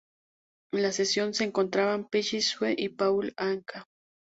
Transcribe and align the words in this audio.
En 0.73 0.81
la 0.81 0.91
sesión 0.91 1.35
se 1.35 1.43
encontraban 1.43 2.09
Peggy 2.09 2.41
Sue 2.41 2.73
y 2.75 2.89
Paul 2.89 3.35
Anka. 3.37 3.85